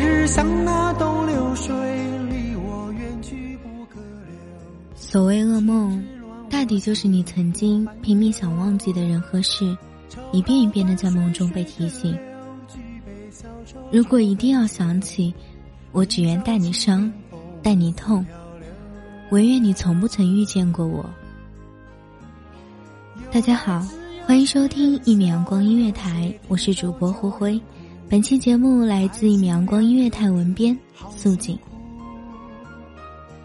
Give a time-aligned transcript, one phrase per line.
[0.00, 1.74] 日像那东流水，
[2.30, 4.96] 离我远去不可留。
[4.96, 6.02] 所谓噩梦，
[6.48, 9.76] 大抵就是你曾经拼命想忘记的人和事，
[10.32, 12.18] 一遍一遍的在梦中被提醒。
[13.92, 15.34] 如果一定要想起，
[15.92, 17.12] 我只愿带你伤，
[17.62, 18.24] 带你痛，
[19.30, 21.04] 唯愿你从不曾遇见过我。
[23.30, 23.86] 大家好，
[24.24, 27.60] 欢迎收听一米阳光音乐台，我是主播胡辉。
[28.10, 30.76] 本期节目来自一米阳光音乐台文编
[31.16, 31.56] 素锦。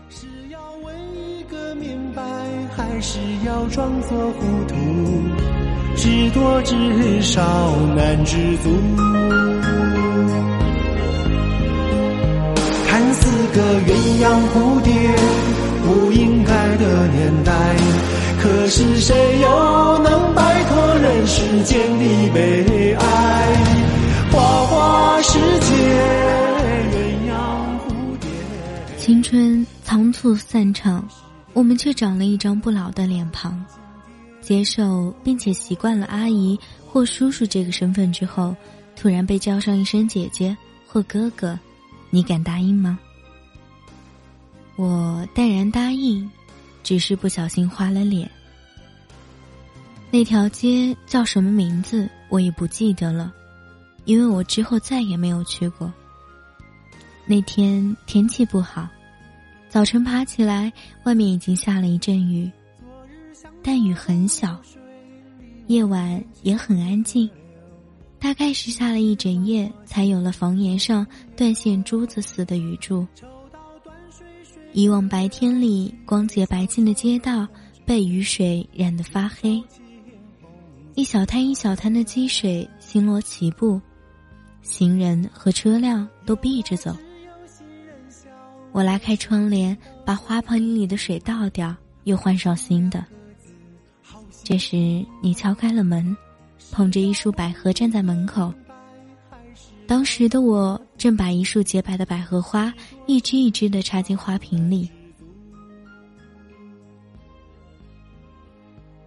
[0.09, 2.23] 是要问一个明白，
[2.75, 4.75] 还是要装作糊涂？
[5.95, 8.71] 知多知少难知足。
[12.87, 14.91] 看似个鸳鸯蝴蝶，
[15.83, 17.53] 不应该的年代，
[18.41, 23.64] 可是谁又能摆脱人世间的悲哀？
[25.27, 25.73] 世界，
[26.91, 27.33] 鸳鸯
[27.79, 28.29] 蝴蝶。
[28.95, 31.03] 青春仓促散场，
[31.53, 33.65] 我们却长了一张不老的脸庞。
[34.39, 38.55] 接受并且习惯了阿姨或叔叔这个身份之后，
[38.95, 40.55] 突然被叫上一声姐姐
[40.85, 41.57] 或哥哥，
[42.11, 42.99] 你敢答应吗？
[44.75, 46.29] 我淡然答应，
[46.83, 48.29] 只是不小心花了脸。
[50.11, 53.33] 那条街叫什么名字，我也不记得了，
[54.05, 55.91] 因为我之后再也没有去过。
[57.25, 58.87] 那天天气不好，
[59.67, 60.71] 早晨爬起来，
[61.03, 62.49] 外面已经下了一阵雨，
[63.63, 64.61] 但雨很小，
[65.67, 67.27] 夜晚也很安静，
[68.19, 71.05] 大概是下了一整夜，才有了房檐上
[71.35, 73.05] 断线珠子似的雨柱。
[74.71, 77.47] 以往白天里光洁白净的街道，
[77.85, 79.63] 被雨水染得发黑，
[80.93, 83.81] 一小滩一小滩的积水星罗棋布，
[84.65, 86.93] 行人和车辆都避着走。
[88.71, 93.05] 我拉开窗帘，把花盆里的水倒掉，又换上新的。
[94.43, 96.15] 这时，你敲开了门，
[96.71, 98.53] 捧着一束百合站在门口。
[99.87, 102.73] 当时的我正把一束洁白的百合花
[103.05, 104.89] 一支一支的插进花瓶里。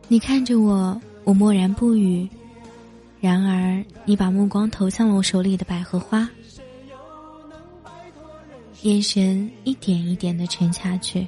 [0.06, 2.26] 你看着我，我默然不语。
[3.20, 6.28] 然而，你把目光投向了我手里的百合花。
[8.82, 11.26] 眼神一点一点的沉下去，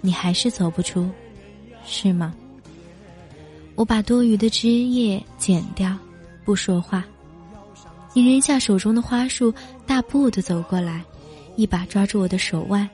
[0.00, 1.10] 你还是走不出，
[1.84, 2.32] 是吗？
[3.74, 5.96] 我把多余的枝叶剪掉，
[6.44, 7.04] 不说话。
[8.12, 9.52] 你扔下手中的花束，
[9.84, 11.04] 大步的走过来，
[11.56, 12.88] 一把抓住我的手腕。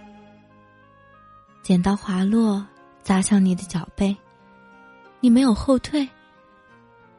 [1.62, 2.66] 剪刀滑落，
[3.02, 4.16] 砸向你的脚背，
[5.20, 6.08] 你没有后退。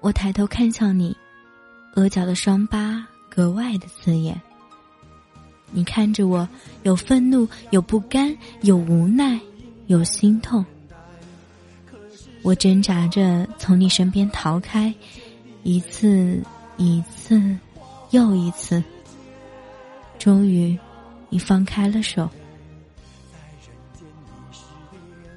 [0.02, 1.16] 我抬头看向你，
[1.96, 4.40] 额角的伤疤格外的刺眼。
[5.70, 6.48] 你看着我，
[6.82, 9.40] 有愤怒，有不甘，有无奈，
[9.86, 10.66] 有心痛。
[12.42, 14.92] 我挣扎着从你身边逃开，
[15.62, 16.42] 一次，
[16.78, 17.56] 一次，
[18.10, 18.84] 又一次。
[20.18, 20.76] 终于，
[21.30, 22.28] 你放开了手。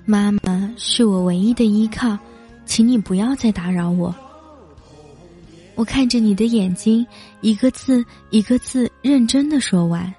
[0.06, 2.19] 妈妈是我唯一的依靠，
[2.64, 4.14] 请你不要再打扰我。
[5.75, 7.05] 我看着你的眼睛，
[7.41, 10.12] 一个字一个字认真的说完。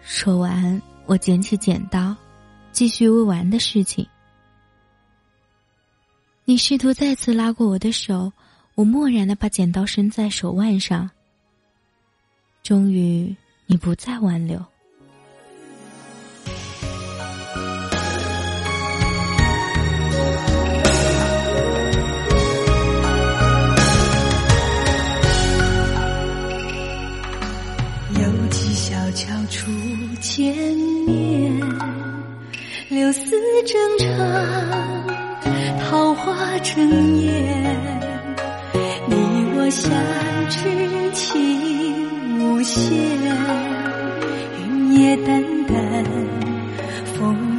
[0.00, 2.14] 说完，我捡起剪刀，
[2.70, 4.06] 继续未完的事情。
[6.44, 8.32] 你试图再次拉过我的手，
[8.76, 11.10] 我漠然的把剪刀伸在手腕上。
[12.62, 13.34] 终于，
[13.66, 14.64] 你不再挽留。
[28.26, 29.70] 有几小桥初
[30.20, 30.52] 见
[31.06, 31.60] 面，
[32.88, 33.30] 柳丝
[33.64, 34.08] 正长，
[35.78, 37.32] 桃花正艳，
[39.06, 39.14] 你
[39.56, 39.92] 我相
[40.48, 40.58] 知
[41.12, 42.90] 情无限，
[44.58, 46.04] 云也淡淡，
[47.14, 47.55] 风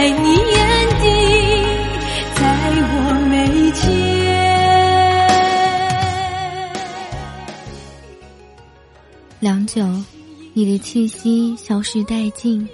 [0.00, 1.04] 在你眼底，
[2.34, 2.40] 在
[2.88, 2.94] 我
[3.28, 3.36] 眉
[3.72, 3.84] 间。
[9.40, 9.86] 良久，
[10.54, 12.66] 你的气息消失殆尽，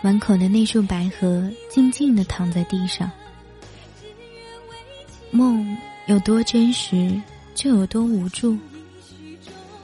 [0.00, 3.10] 满口的那束百合静静的躺在地上。
[5.30, 5.76] 梦
[6.06, 7.12] 有多真实，
[7.54, 8.56] 就有多无助。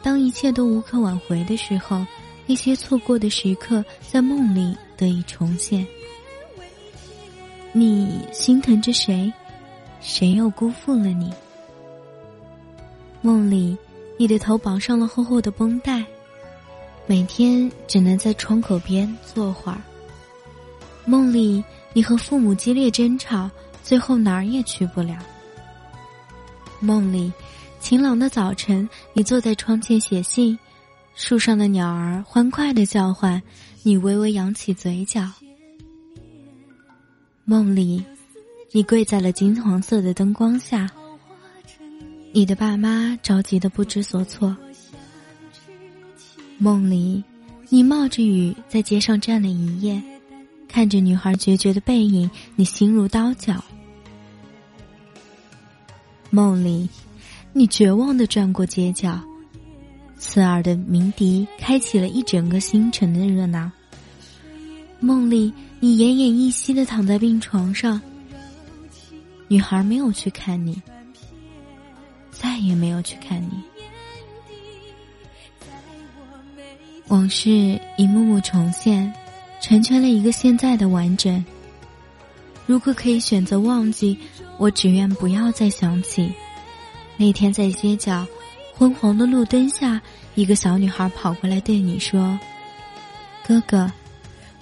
[0.02, 2.06] 当一切都无可挽回的时候，
[2.46, 5.86] 那些错过的时刻在梦里得以重现。
[7.72, 9.32] 你心疼着谁？
[10.00, 11.32] 谁又辜负了你？
[13.22, 13.76] 梦里，
[14.18, 16.04] 你的头绑上了厚厚的绷带，
[17.06, 19.78] 每天只能在窗口边坐会儿。
[21.04, 21.62] 梦里，
[21.92, 23.48] 你和父母激烈争吵，
[23.84, 25.16] 最后哪儿也去不了。
[26.80, 27.32] 梦里，
[27.78, 30.58] 晴朗的早晨，你坐在窗前写信，
[31.14, 33.40] 树上的鸟儿欢快的叫唤，
[33.84, 35.22] 你微微扬起嘴角。
[37.50, 38.00] 梦里，
[38.70, 40.88] 你跪在了金黄色的灯光下，
[42.32, 44.56] 你的爸妈着急的不知所措。
[46.58, 47.24] 梦里，
[47.68, 50.00] 你冒着雨在街上站了一夜，
[50.68, 53.64] 看着女孩决绝的背影，你心如刀绞。
[56.30, 56.88] 梦里，
[57.52, 59.20] 你绝望的转过街角，
[60.16, 63.68] 刺耳的鸣笛开启了一整个星辰的热闹。
[65.00, 65.52] 梦里，
[65.82, 67.98] 你奄奄一息的躺在病床上，
[69.48, 70.80] 女孩没有去看你，
[72.30, 73.50] 再也没有去看你。
[77.08, 79.10] 往事一幕幕重现，
[79.60, 81.42] 成全了一个现在的完整。
[82.66, 84.18] 如果可以选择忘记，
[84.58, 86.30] 我只愿不要再想起
[87.16, 88.26] 那天在街角
[88.76, 90.00] 昏黄的路灯下，
[90.34, 92.38] 一个小女孩跑过来对你说
[93.44, 93.90] ：“哥哥，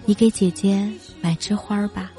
[0.09, 2.11] 你给姐姐买枝花儿吧。”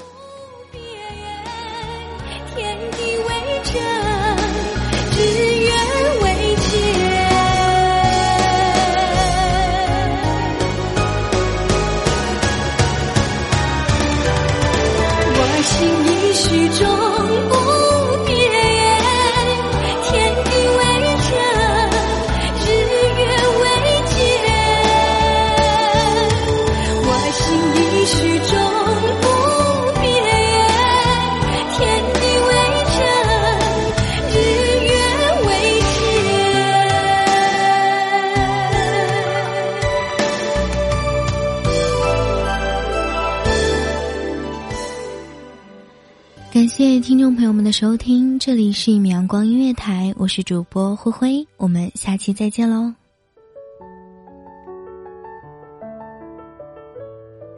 [46.80, 52.90] 感谢听众朋友们的收听，这里是一米阳光音乐台，我是主播灰灰，我们下期再见喽。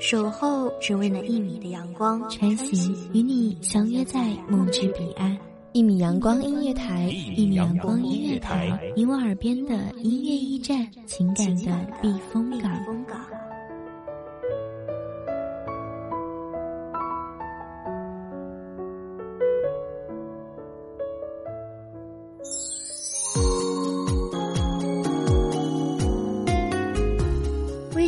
[0.00, 5.38] 守候只为那一米的阳光，穿行与你相约在梦之彼岸。
[5.70, 7.04] 一米阳光音乐台，
[7.36, 12.12] 一米阳光音乐台，你我耳边的音乐驿站，情感的避。
[12.32, 12.72] 风港。